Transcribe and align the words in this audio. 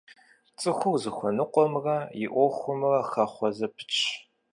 ЦӀыхур 0.59 0.95
зыхуэныкъуэмрэ 1.01 1.97
и 2.23 2.25
Ӏуэхумрэ 2.31 2.99
хэхъуэ 3.11 3.49
зэпытщ. 3.57 3.99